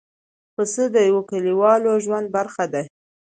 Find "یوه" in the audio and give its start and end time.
1.09-1.21